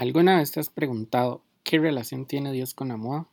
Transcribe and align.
¿Alguna 0.00 0.38
vez 0.38 0.50
te 0.50 0.60
has 0.60 0.70
preguntado 0.70 1.42
qué 1.62 1.78
relación 1.78 2.24
tiene 2.24 2.52
Dios 2.52 2.72
con 2.72 2.88
la 2.88 2.96
moda? 2.96 3.26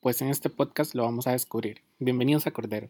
Pues 0.00 0.20
en 0.20 0.30
este 0.30 0.50
podcast 0.50 0.96
lo 0.96 1.04
vamos 1.04 1.28
a 1.28 1.30
descubrir. 1.30 1.82
Bienvenidos 2.00 2.44
a 2.48 2.50
Cordero. 2.50 2.88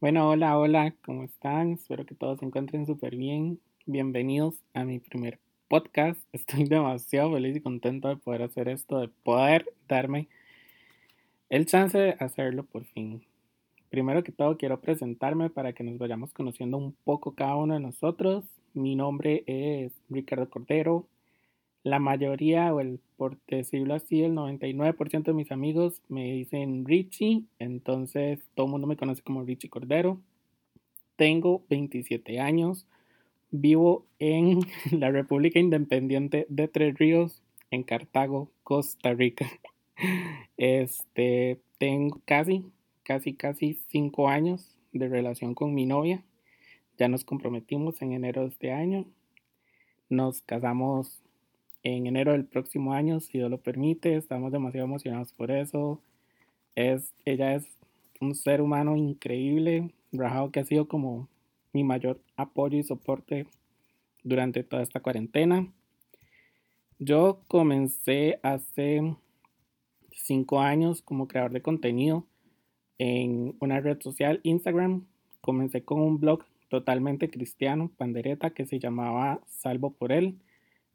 Bueno, 0.00 0.28
hola, 0.28 0.56
hola, 0.56 0.94
¿cómo 1.04 1.24
están? 1.24 1.72
Espero 1.72 2.06
que 2.06 2.14
todos 2.14 2.38
se 2.38 2.44
encuentren 2.44 2.86
súper 2.86 3.16
bien. 3.16 3.58
Bienvenidos 3.84 4.62
a 4.74 4.84
mi 4.84 5.00
primer 5.00 5.40
podcast. 5.68 6.20
Estoy 6.32 6.64
demasiado 6.64 7.32
feliz 7.32 7.56
y 7.56 7.60
contento 7.60 8.08
de 8.08 8.16
poder 8.16 8.42
hacer 8.42 8.68
esto, 8.68 9.00
de 9.00 9.08
poder 9.08 9.66
darme 9.88 10.28
el 11.50 11.66
chance 11.66 11.96
de 11.98 12.16
hacerlo 12.18 12.64
por 12.64 12.84
fin. 12.84 13.22
Primero 13.90 14.24
que 14.24 14.32
todo 14.32 14.56
quiero 14.56 14.80
presentarme 14.80 15.50
para 15.50 15.72
que 15.72 15.84
nos 15.84 15.98
vayamos 15.98 16.32
conociendo 16.32 16.76
un 16.78 16.96
poco 17.04 17.34
cada 17.34 17.54
uno 17.56 17.74
de 17.74 17.80
nosotros. 17.80 18.44
Mi 18.72 18.96
nombre 18.96 19.44
es 19.46 19.92
Ricardo 20.10 20.50
Cordero. 20.50 21.06
La 21.84 21.98
mayoría, 21.98 22.74
o 22.74 22.80
el, 22.80 22.98
por 23.16 23.38
decirlo 23.46 23.94
así, 23.94 24.22
el 24.22 24.32
99% 24.32 25.22
de 25.22 25.32
mis 25.34 25.52
amigos 25.52 26.00
me 26.08 26.32
dicen 26.32 26.86
Richie, 26.86 27.44
entonces 27.58 28.40
todo 28.54 28.66
el 28.66 28.72
mundo 28.72 28.86
me 28.86 28.96
conoce 28.96 29.22
como 29.22 29.44
Richie 29.44 29.68
Cordero. 29.68 30.18
Tengo 31.16 31.62
27 31.68 32.40
años, 32.40 32.86
Vivo 33.56 34.04
en 34.18 34.58
la 34.90 35.12
República 35.12 35.60
Independiente 35.60 36.44
de 36.48 36.66
Tres 36.66 36.98
Ríos, 36.98 37.40
en 37.70 37.84
Cartago, 37.84 38.50
Costa 38.64 39.14
Rica. 39.14 39.46
Este, 40.56 41.60
tengo 41.78 42.20
casi, 42.24 42.64
casi, 43.04 43.34
casi 43.34 43.74
cinco 43.88 44.28
años 44.28 44.76
de 44.92 45.08
relación 45.08 45.54
con 45.54 45.72
mi 45.72 45.86
novia. 45.86 46.24
Ya 46.98 47.06
nos 47.06 47.24
comprometimos 47.24 48.02
en 48.02 48.12
enero 48.12 48.42
de 48.42 48.48
este 48.48 48.72
año. 48.72 49.04
Nos 50.08 50.42
casamos 50.42 51.22
en 51.84 52.08
enero 52.08 52.32
del 52.32 52.46
próximo 52.46 52.92
año, 52.92 53.20
si 53.20 53.38
Dios 53.38 53.50
lo 53.50 53.58
permite. 53.58 54.16
Estamos 54.16 54.50
demasiado 54.50 54.86
emocionados 54.86 55.32
por 55.32 55.52
eso. 55.52 56.00
Es, 56.74 57.14
ella 57.24 57.54
es 57.54 57.66
un 58.20 58.34
ser 58.34 58.60
humano 58.60 58.96
increíble, 58.96 59.90
rajado 60.12 60.50
que 60.50 60.58
ha 60.60 60.64
sido 60.64 60.88
como 60.88 61.28
mi 61.74 61.84
mayor 61.84 62.22
apoyo 62.36 62.78
y 62.78 62.82
soporte 62.82 63.46
durante 64.22 64.62
toda 64.64 64.82
esta 64.82 65.00
cuarentena. 65.00 65.68
Yo 66.98 67.42
comencé 67.48 68.38
hace 68.42 69.14
cinco 70.12 70.60
años 70.60 71.02
como 71.02 71.28
creador 71.28 71.52
de 71.52 71.60
contenido 71.60 72.24
en 72.98 73.56
una 73.60 73.80
red 73.80 74.00
social, 74.00 74.40
Instagram. 74.44 75.04
Comencé 75.40 75.84
con 75.84 76.00
un 76.00 76.20
blog 76.20 76.44
totalmente 76.68 77.28
cristiano, 77.28 77.90
pandereta, 77.96 78.50
que 78.50 78.64
se 78.64 78.78
llamaba 78.78 79.40
Salvo 79.46 79.90
por 79.90 80.12
él, 80.12 80.38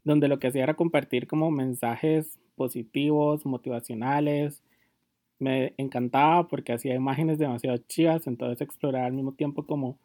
donde 0.03 0.27
lo 0.27 0.39
que 0.39 0.47
hacía 0.47 0.63
era 0.63 0.75
compartir 0.75 1.27
como 1.27 1.51
mensajes 1.51 2.39
positivos, 2.55 3.45
motivacionales. 3.45 4.63
Me 5.37 5.73
encantaba 5.77 6.47
porque 6.47 6.73
hacía 6.73 6.95
imágenes 6.95 7.37
demasiado 7.37 7.77
chivas, 7.77 8.25
entonces 8.27 8.61
explorar 8.61 9.03
al 9.03 9.13
mismo 9.13 9.33
tiempo 9.33 9.65
como 9.65 9.97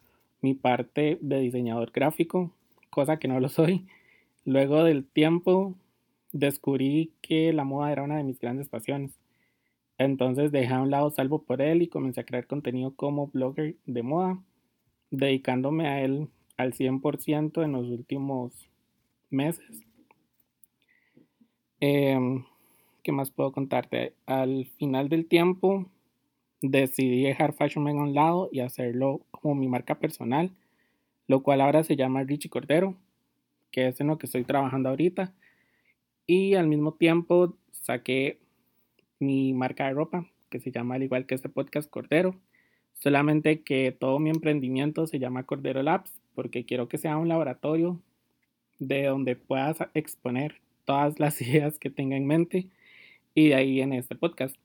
mi 0.45 0.53
parte 0.53 1.17
de 1.21 1.39
diseñador 1.39 1.91
gráfico, 1.91 2.51
cosa 2.91 3.17
que 3.17 3.27
no 3.27 3.39
lo 3.39 3.49
soy. 3.49 3.87
Luego 4.45 4.83
del 4.83 5.03
tiempo 5.03 5.73
descubrí 6.33 7.13
que 7.23 7.51
la 7.51 7.63
moda 7.63 7.91
era 7.91 8.03
una 8.03 8.17
de 8.17 8.23
mis 8.23 8.39
grandes 8.39 8.69
pasiones. 8.69 9.19
Entonces 9.97 10.51
dejé 10.51 10.71
a 10.71 10.81
un 10.83 10.91
lado 10.91 11.09
salvo 11.09 11.41
por 11.41 11.63
él 11.63 11.81
y 11.81 11.87
comencé 11.87 12.21
a 12.21 12.25
crear 12.25 12.45
contenido 12.45 12.93
como 12.95 13.25
blogger 13.29 13.75
de 13.87 14.03
moda, 14.03 14.39
dedicándome 15.09 15.87
a 15.87 16.03
él 16.03 16.27
al 16.57 16.73
100% 16.73 17.63
en 17.63 17.71
los 17.71 17.87
últimos 17.87 18.69
meses. 19.31 19.83
Em, 21.79 22.45
¿Qué 23.01 23.11
más 23.11 23.31
puedo 23.31 23.51
contarte? 23.51 24.13
Al 24.27 24.67
final 24.77 25.09
del 25.09 25.25
tiempo 25.25 25.89
decidí 26.61 27.23
dejar 27.23 27.53
Fashion 27.53 27.83
Man 27.83 27.97
a 27.97 28.03
un 28.03 28.13
lado 28.13 28.49
y 28.51 28.59
hacerlo 28.59 29.21
como 29.31 29.55
mi 29.55 29.67
marca 29.67 29.99
personal, 29.99 30.51
lo 31.27 31.43
cual 31.43 31.61
ahora 31.61 31.83
se 31.83 31.95
llama 31.95 32.23
Richie 32.23 32.49
Cordero, 32.49 32.95
que 33.71 33.87
es 33.87 33.99
en 33.99 34.07
lo 34.07 34.17
que 34.17 34.25
estoy 34.25 34.43
trabajando 34.43 34.89
ahorita. 34.89 35.33
Y 36.27 36.55
al 36.55 36.67
mismo 36.67 36.93
tiempo 36.93 37.55
saqué 37.71 38.39
mi 39.19 39.53
marca 39.53 39.87
de 39.87 39.93
ropa, 39.93 40.25
que 40.49 40.59
se 40.59 40.71
llama 40.71 40.95
al 40.95 41.03
igual 41.03 41.25
que 41.25 41.35
este 41.35 41.49
podcast 41.49 41.89
Cordero, 41.89 42.35
solamente 42.93 43.61
que 43.61 43.91
todo 43.91 44.19
mi 44.19 44.29
emprendimiento 44.29 45.07
se 45.07 45.19
llama 45.19 45.43
Cordero 45.43 45.83
Labs, 45.83 46.19
porque 46.33 46.65
quiero 46.65 46.87
que 46.87 46.97
sea 46.97 47.17
un 47.17 47.27
laboratorio 47.27 48.01
de 48.79 49.05
donde 49.05 49.35
puedas 49.35 49.77
exponer 49.93 50.61
todas 50.85 51.19
las 51.19 51.41
ideas 51.43 51.79
que 51.79 51.89
tenga 51.89 52.15
en 52.15 52.25
mente 52.25 52.67
y 53.33 53.49
de 53.49 53.55
ahí 53.55 53.81
en 53.81 53.93
este 53.93 54.15
podcast. 54.15 54.55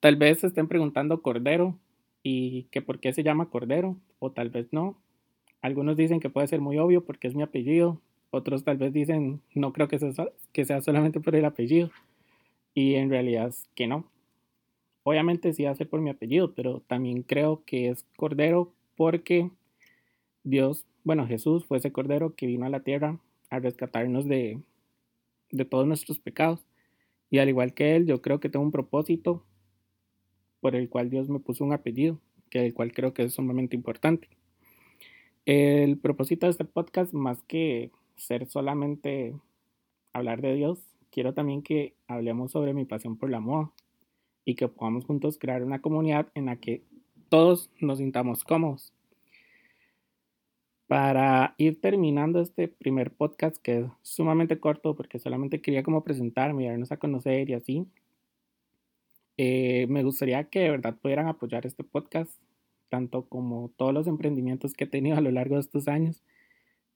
Tal 0.00 0.16
vez 0.16 0.40
se 0.40 0.46
estén 0.46 0.66
preguntando 0.66 1.20
Cordero 1.20 1.78
y 2.22 2.64
que 2.70 2.80
por 2.80 3.00
qué 3.00 3.12
se 3.12 3.22
llama 3.22 3.50
Cordero, 3.50 3.96
o 4.18 4.32
tal 4.32 4.48
vez 4.48 4.72
no. 4.72 4.96
Algunos 5.60 5.96
dicen 5.96 6.20
que 6.20 6.30
puede 6.30 6.46
ser 6.46 6.62
muy 6.62 6.78
obvio 6.78 7.04
porque 7.04 7.28
es 7.28 7.34
mi 7.34 7.42
apellido, 7.42 8.00
otros 8.30 8.64
tal 8.64 8.78
vez 8.78 8.94
dicen 8.94 9.42
no 9.54 9.74
creo 9.74 9.88
que 9.88 9.98
sea, 9.98 10.28
que 10.52 10.64
sea 10.64 10.80
solamente 10.80 11.20
por 11.20 11.36
el 11.36 11.44
apellido, 11.44 11.90
y 12.72 12.94
en 12.94 13.10
realidad 13.10 13.48
es 13.48 13.68
que 13.74 13.86
no. 13.86 14.06
Obviamente 15.02 15.52
sí 15.52 15.64
ser 15.74 15.88
por 15.88 16.00
mi 16.00 16.10
apellido, 16.10 16.54
pero 16.54 16.80
también 16.86 17.22
creo 17.22 17.62
que 17.66 17.88
es 17.88 18.04
Cordero 18.16 18.72
porque 18.96 19.50
Dios, 20.44 20.86
bueno, 21.04 21.26
Jesús 21.26 21.66
fue 21.66 21.78
ese 21.78 21.92
Cordero 21.92 22.34
que 22.34 22.46
vino 22.46 22.64
a 22.64 22.70
la 22.70 22.80
tierra 22.80 23.18
a 23.50 23.58
rescatarnos 23.58 24.26
de, 24.26 24.60
de 25.50 25.64
todos 25.66 25.86
nuestros 25.86 26.18
pecados. 26.18 26.64
Y 27.30 27.38
al 27.38 27.48
igual 27.48 27.74
que 27.74 27.96
Él, 27.96 28.06
yo 28.06 28.22
creo 28.22 28.40
que 28.40 28.48
tengo 28.48 28.64
un 28.64 28.72
propósito 28.72 29.44
por 30.60 30.76
el 30.76 30.88
cual 30.88 31.10
Dios 31.10 31.28
me 31.28 31.40
puso 31.40 31.64
un 31.64 31.72
apellido, 31.72 32.20
que 32.50 32.64
el 32.64 32.74
cual 32.74 32.92
creo 32.92 33.14
que 33.14 33.24
es 33.24 33.34
sumamente 33.34 33.76
importante. 33.76 34.28
El 35.46 35.98
propósito 35.98 36.46
de 36.46 36.50
este 36.52 36.64
podcast, 36.64 37.12
más 37.12 37.42
que 37.42 37.90
ser 38.16 38.46
solamente 38.46 39.34
hablar 40.12 40.42
de 40.42 40.54
Dios, 40.54 40.80
quiero 41.10 41.34
también 41.34 41.62
que 41.62 41.94
hablemos 42.06 42.52
sobre 42.52 42.74
mi 42.74 42.84
pasión 42.84 43.16
por 43.16 43.30
la 43.30 43.40
moda 43.40 43.70
y 44.44 44.54
que 44.54 44.68
podamos 44.68 45.04
juntos 45.04 45.38
crear 45.38 45.62
una 45.64 45.80
comunidad 45.80 46.28
en 46.34 46.46
la 46.46 46.56
que 46.56 46.82
todos 47.28 47.70
nos 47.80 47.98
sintamos 47.98 48.44
cómodos. 48.44 48.92
Para 50.86 51.54
ir 51.56 51.80
terminando 51.80 52.40
este 52.40 52.66
primer 52.66 53.12
podcast, 53.12 53.56
que 53.56 53.78
es 53.80 53.86
sumamente 54.02 54.58
corto 54.58 54.96
porque 54.96 55.20
solamente 55.20 55.60
quería 55.60 55.84
como 55.84 56.02
presentarme 56.02 56.64
y 56.64 56.68
darnos 56.68 56.90
a 56.90 56.96
conocer 56.96 57.48
y 57.48 57.54
así, 57.54 57.86
eh, 59.42 59.86
me 59.88 60.02
gustaría 60.02 60.44
que 60.50 60.60
de 60.60 60.68
verdad 60.68 60.98
pudieran 61.00 61.26
apoyar 61.26 61.64
este 61.64 61.82
podcast, 61.82 62.30
tanto 62.90 63.24
como 63.24 63.70
todos 63.78 63.94
los 63.94 64.06
emprendimientos 64.06 64.74
que 64.74 64.84
he 64.84 64.86
tenido 64.86 65.16
a 65.16 65.22
lo 65.22 65.30
largo 65.30 65.54
de 65.54 65.62
estos 65.62 65.88
años. 65.88 66.22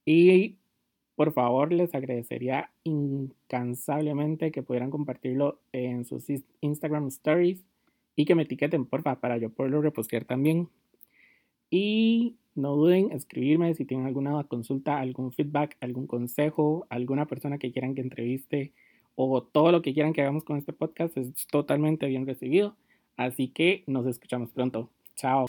Y 0.05 0.59
por 1.15 1.33
favor, 1.33 1.73
les 1.73 1.95
agradecería 1.95 2.69
incansablemente 2.83 4.51
que 4.51 4.61
pudieran 4.61 4.91
compartirlo 4.91 5.59
en 5.71 6.05
sus 6.05 6.25
Instagram 6.61 7.07
stories 7.07 7.65
y 8.15 8.25
que 8.25 8.35
me 8.35 8.43
etiqueten, 8.43 8.85
porfa, 8.85 9.19
para 9.19 9.39
yo 9.39 9.49
poderlo 9.49 9.81
repostear 9.81 10.25
también. 10.25 10.69
Y 11.71 12.35
no 12.53 12.75
duden 12.75 13.05
en 13.05 13.13
escribirme 13.13 13.73
si 13.73 13.85
tienen 13.85 14.05
alguna 14.05 14.43
consulta, 14.43 14.99
algún 14.99 15.31
feedback, 15.31 15.77
algún 15.81 16.05
consejo, 16.05 16.85
alguna 16.91 17.25
persona 17.25 17.57
que 17.57 17.71
quieran 17.71 17.95
que 17.95 18.01
entreviste 18.01 18.71
o 19.15 19.41
todo 19.43 19.71
lo 19.71 19.81
que 19.81 19.93
quieran 19.93 20.13
que 20.13 20.21
hagamos 20.21 20.43
con 20.43 20.57
este 20.57 20.73
podcast 20.73 21.17
es 21.17 21.47
totalmente 21.47 22.05
bien 22.07 22.25
recibido. 22.25 22.75
Así 23.17 23.47
que 23.47 23.83
nos 23.87 24.05
escuchamos 24.05 24.51
pronto. 24.51 24.89
Chao. 25.15 25.45